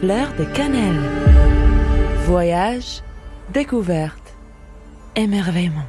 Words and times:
Fleur 0.00 0.34
de 0.36 0.44
cannelle. 0.44 1.00
Voyage, 2.26 3.02
découverte, 3.52 4.36
émerveillement. 5.16 5.86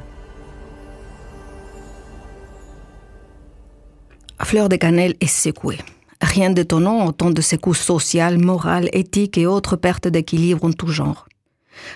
Fleur 4.42 4.68
de 4.68 4.76
cannelle 4.76 5.14
est 5.20 5.26
secouée. 5.26 5.78
Rien 6.22 6.50
d'étonnant 6.50 7.06
autant 7.06 7.30
de 7.30 7.40
secousses 7.42 7.80
sociales, 7.80 8.38
morales, 8.38 8.88
éthiques 8.92 9.38
et 9.38 9.46
autres 9.46 9.76
pertes 9.76 10.08
d'équilibre 10.08 10.64
en 10.64 10.72
tout 10.72 10.88
genre. 10.88 11.26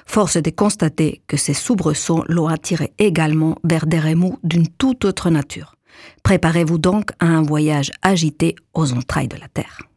Force 0.05 0.37
est 0.37 0.43
de 0.43 0.51
constater 0.51 1.23
que 1.27 1.37
ces 1.37 1.55
soubresauts 1.55 2.25
l'ont 2.29 2.49
attiré 2.49 2.93
également 2.99 3.57
vers 3.65 3.87
des 3.87 4.01
remous 4.01 4.39
d'une 4.43 4.69
toute 4.69 5.05
autre 5.05 5.31
nature. 5.31 5.77
Préparez-vous 6.23 6.79
donc 6.79 7.13
à 7.19 7.27
un 7.27 7.43
voyage 7.43 7.93
agité 8.03 8.57
aux 8.75 8.93
entrailles 8.93 9.29
de 9.29 9.37
la 9.39 9.49
Terre. 9.49 9.90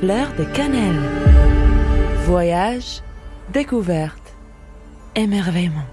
Fleur 0.00 0.34
de 0.38 0.44
cannelle. 0.44 0.98
Voyage, 2.24 3.02
découverte, 3.52 4.34
émerveillement. 5.14 5.84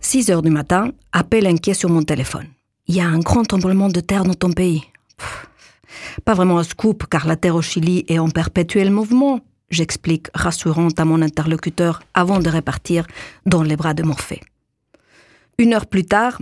6 0.00 0.30
heures 0.30 0.42
du 0.42 0.50
matin, 0.50 0.90
appel 1.12 1.46
inquiet 1.46 1.72
sur 1.72 1.88
mon 1.88 2.02
téléphone. 2.02 2.48
Il 2.88 2.96
y 2.96 3.00
a 3.00 3.06
un 3.06 3.20
grand 3.20 3.44
tremblement 3.44 3.88
de 3.88 4.00
terre 4.00 4.24
dans 4.24 4.34
ton 4.34 4.52
pays. 4.52 4.84
Pas 6.26 6.34
vraiment 6.34 6.58
un 6.58 6.62
scoop, 6.64 7.06
car 7.08 7.26
la 7.26 7.36
terre 7.36 7.54
au 7.54 7.62
Chili 7.62 8.04
est 8.08 8.18
en 8.18 8.28
perpétuel 8.28 8.90
mouvement, 8.90 9.40
j'explique 9.70 10.26
rassurante 10.34 11.00
à 11.00 11.06
mon 11.06 11.22
interlocuteur 11.22 12.02
avant 12.12 12.40
de 12.40 12.50
repartir 12.50 13.06
dans 13.46 13.62
les 13.62 13.76
bras 13.76 13.94
de 13.94 14.02
Morphée. 14.02 14.42
Une 15.56 15.72
heure 15.72 15.86
plus 15.86 16.04
tard, 16.04 16.38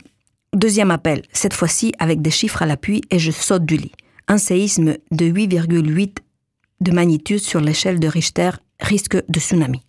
deuxième 0.56 0.91
appel, 0.91 1.23
cette 1.33 1.55
fois-ci 1.55 1.92
avec 1.98 2.23
des 2.23 2.30
chiffres 2.30 2.62
à 2.62 2.66
l'appui 2.66 3.02
et 3.10 3.19
je 3.19 3.30
saute 3.30 3.64
du 3.64 3.77
lit. 3.77 3.92
Un 4.27 4.38
séisme 4.38 4.97
de 5.12 5.27
8,8 5.27 6.16
de 6.80 6.92
magnitude 6.92 7.38
sur 7.38 7.61
l'échelle 7.61 8.00
de 8.00 8.08
Richter 8.08 8.50
risque 8.80 9.17
de 9.28 9.41
tsunami. 9.41 9.83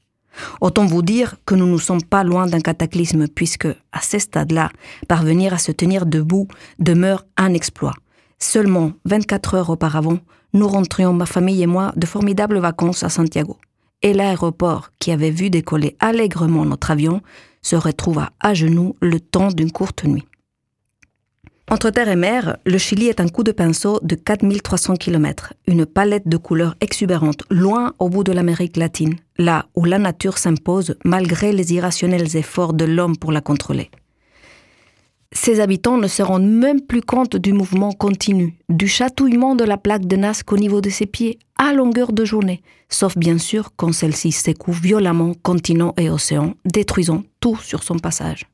Autant 0.61 0.85
vous 0.85 1.01
dire 1.01 1.37
que 1.45 1.55
nous 1.55 1.65
ne 1.65 1.77
sommes 1.77 2.03
pas 2.03 2.23
loin 2.23 2.47
d'un 2.47 2.59
cataclysme 2.59 3.27
puisque, 3.27 3.67
à 3.91 4.01
ce 4.01 4.19
stade-là, 4.19 4.69
parvenir 5.07 5.53
à 5.53 5.57
se 5.57 5.71
tenir 5.71 6.05
debout 6.05 6.47
demeure 6.79 7.25
un 7.37 7.53
exploit. 7.53 7.95
Seulement 8.37 8.91
24 9.05 9.55
heures 9.55 9.69
auparavant, 9.69 10.19
nous 10.53 10.67
rentrions, 10.67 11.13
ma 11.13 11.25
famille 11.25 11.63
et 11.63 11.67
moi, 11.67 11.91
de 11.95 12.05
formidables 12.05 12.59
vacances 12.59 13.03
à 13.03 13.09
Santiago. 13.09 13.57
Et 14.03 14.13
l'aéroport, 14.13 14.91
qui 14.99 15.11
avait 15.11 15.31
vu 15.31 15.49
décoller 15.49 15.97
allègrement 15.99 16.65
notre 16.65 16.91
avion, 16.91 17.21
se 17.63 17.75
retrouva 17.75 18.29
à 18.39 18.53
genoux 18.53 18.95
le 19.01 19.19
temps 19.19 19.49
d'une 19.49 19.71
courte 19.71 20.03
nuit. 20.03 20.25
Entre 21.69 21.89
terre 21.89 22.07
et 22.07 22.15
mer, 22.15 22.55
le 22.65 22.77
Chili 22.77 23.07
est 23.07 23.19
un 23.19 23.27
coup 23.27 23.43
de 23.43 23.51
pinceau 23.51 23.99
de 24.01 24.15
4300 24.15 24.95
km, 24.95 25.53
une 25.67 25.85
palette 25.85 26.25
de 26.25 26.37
couleurs 26.37 26.77
exubérantes, 26.79 27.43
loin 27.49 27.93
au 27.99 28.07
bout 28.07 28.23
de 28.23 28.31
l'Amérique 28.31 28.77
latine, 28.77 29.17
là 29.37 29.65
où 29.75 29.83
la 29.83 29.99
nature 29.99 30.37
s'impose 30.37 30.95
malgré 31.03 31.51
les 31.51 31.73
irrationnels 31.73 32.37
efforts 32.37 32.71
de 32.71 32.85
l'homme 32.85 33.17
pour 33.17 33.33
la 33.33 33.41
contrôler. 33.41 33.91
Ses 35.33 35.59
habitants 35.59 35.97
ne 35.97 36.07
se 36.07 36.23
rendent 36.23 36.49
même 36.49 36.79
plus 36.79 37.01
compte 37.01 37.35
du 37.35 37.51
mouvement 37.51 37.91
continu, 37.91 38.57
du 38.69 38.87
chatouillement 38.87 39.55
de 39.55 39.65
la 39.65 39.75
plaque 39.75 40.05
de 40.05 40.15
Nazca 40.15 40.53
au 40.53 40.57
niveau 40.57 40.79
de 40.79 40.89
ses 40.89 41.05
pieds, 41.05 41.37
à 41.57 41.73
longueur 41.73 42.13
de 42.13 42.23
journée, 42.23 42.61
sauf 42.87 43.17
bien 43.17 43.37
sûr 43.37 43.71
quand 43.75 43.91
celle-ci 43.91 44.31
secoue 44.31 44.71
violemment 44.71 45.33
continent 45.43 45.93
et 45.97 46.09
océan, 46.09 46.53
détruisant 46.63 47.23
tout 47.41 47.57
sur 47.57 47.83
son 47.83 47.99
passage. 47.99 48.47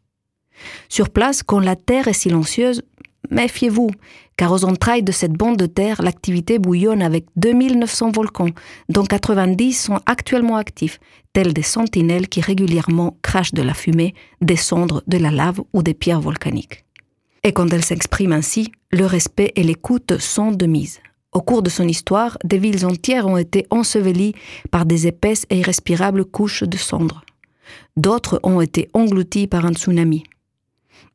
Sur 0.89 1.09
place, 1.09 1.44
quand 1.44 1.59
la 1.59 1.75
terre 1.75 2.08
est 2.08 2.14
silencieuse, 2.14 2.84
méfiez-vous, 3.30 3.90
car 4.38 4.52
aux 4.52 4.66
entrailles 4.66 5.04
de 5.04 5.12
cette 5.12 5.34
bande 5.34 5.58
de 5.58 5.66
terre, 5.66 6.02
l'activité 6.02 6.60
bouillonne 6.60 7.02
avec 7.02 7.26
2900 7.36 8.12
volcans, 8.12 8.50
dont 8.90 9.04
90 9.04 9.74
sont 9.74 10.00
actuellement 10.06 10.58
actifs, 10.58 11.00
tels 11.34 11.54
des 11.54 11.64
sentinelles 11.64 12.28
qui 12.28 12.42
régulièrement 12.42 13.18
crachent 13.22 13.53
de 13.53 13.62
la 13.62 13.74
fumée, 13.74 14.14
des 14.42 14.56
cendres, 14.56 15.03
de 15.08 15.18
la 15.18 15.31
lave 15.31 15.62
ou 15.74 15.84
des 15.84 15.94
pierres 15.94 16.22
volcaniques. 16.22 16.86
Et 17.44 17.52
quand 17.52 17.72
elle 17.74 17.84
s'exprime 17.84 18.31
ainsi, 18.31 18.72
le 18.92 19.06
respect 19.06 19.52
et 19.56 19.64
l'écoute 19.64 20.18
sont 20.20 20.52
de 20.52 20.66
mise. 20.66 21.00
Au 21.34 21.42
cours 21.42 21.64
de 21.64 21.70
son 21.70 21.88
histoire, 21.88 22.38
des 22.44 22.59
villes 22.59 22.86
entières 22.86 23.28
ont 23.28 23.38
été 23.38 23.66
ensevelies 23.72 24.36
par 24.72 24.86
des 24.86 25.08
épaisses 25.08 25.46
et 25.50 25.58
irrespirables 25.58 26.26
couches 26.26 26.64
de 26.64 26.78
cendres. 26.78 27.26
D'autres 27.97 28.40
ont 28.44 28.62
été 28.62 28.90
englouties 28.94 29.47
par 29.47 29.66
un 29.66 29.74
tsunami. 29.74 30.24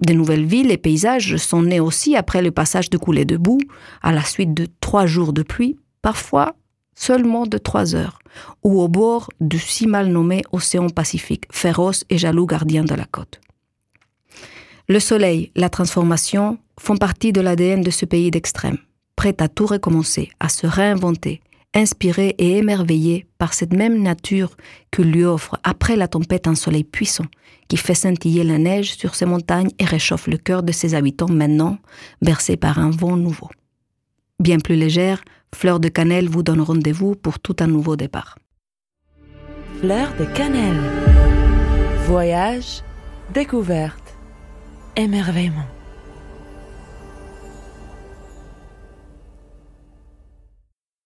De 0.00 0.12
nouvelles 0.12 0.46
villes 0.46 0.70
et 0.70 0.76
paysages 0.76 1.36
sont 1.36 1.62
nés 1.62 1.80
aussi 1.80 2.16
après 2.16 2.42
le 2.42 2.50
passage 2.50 2.90
de 2.90 2.98
coulées 2.98 3.24
de 3.24 3.36
boue, 3.36 3.60
à 4.02 4.12
la 4.12 4.24
suite 4.24 4.54
de 4.54 4.66
trois 4.80 5.06
jours 5.06 5.32
de 5.32 5.42
pluie, 5.42 5.76
parfois 6.02 6.54
seulement 6.94 7.46
de 7.46 7.58
trois 7.58 7.94
heures, 7.94 8.18
ou 8.64 8.80
au 8.80 8.88
bord 8.88 9.30
du 9.40 9.58
si 9.58 9.86
mal 9.86 10.08
nommé 10.08 10.42
océan 10.52 10.88
Pacifique, 10.88 11.44
féroce 11.50 12.04
et 12.10 12.18
jaloux 12.18 12.46
gardien 12.46 12.84
de 12.84 12.94
la 12.94 13.04
côte. 13.04 13.40
Le 14.88 15.00
soleil, 15.00 15.52
la 15.54 15.68
transformation 15.68 16.58
font 16.80 16.96
partie 16.96 17.32
de 17.32 17.40
l'ADN 17.40 17.82
de 17.82 17.90
ce 17.90 18.04
pays 18.04 18.30
d'extrême, 18.30 18.78
prêt 19.16 19.36
à 19.38 19.48
tout 19.48 19.66
recommencer, 19.66 20.30
à 20.40 20.48
se 20.48 20.66
réinventer, 20.66 21.40
inspiré 21.74 22.34
et 22.38 22.58
émerveillé 22.58 23.26
par 23.38 23.54
cette 23.54 23.72
même 23.72 24.02
nature 24.02 24.56
que 24.90 25.02
lui 25.02 25.24
offre 25.24 25.58
après 25.62 25.96
la 25.96 26.08
tempête 26.08 26.46
un 26.46 26.54
soleil 26.54 26.84
puissant 26.84 27.26
qui 27.68 27.76
fait 27.76 27.94
scintiller 27.94 28.44
la 28.44 28.58
neige 28.58 28.96
sur 28.96 29.14
ses 29.14 29.26
montagnes 29.26 29.70
et 29.78 29.84
réchauffe 29.84 30.26
le 30.26 30.38
cœur 30.38 30.62
de 30.62 30.72
ses 30.72 30.94
habitants 30.94 31.28
maintenant 31.28 31.78
bercés 32.22 32.56
par 32.56 32.78
un 32.78 32.90
vent 32.90 33.16
nouveau. 33.16 33.48
Bien 34.40 34.58
plus 34.58 34.76
légère, 34.76 35.22
Fleur 35.54 35.80
de 35.80 35.88
Cannelle 35.88 36.28
vous 36.28 36.42
donne 36.42 36.60
rendez-vous 36.60 37.14
pour 37.14 37.38
tout 37.38 37.56
un 37.60 37.66
nouveau 37.66 37.96
départ. 37.96 38.38
Fleur 39.80 40.08
de 40.18 40.24
cannelle. 40.24 40.80
Voyage, 42.06 42.82
découverte, 43.32 44.16
émerveillement. 44.96 45.66